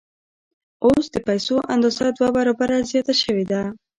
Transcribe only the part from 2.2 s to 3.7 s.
برابره زیاته شوې ده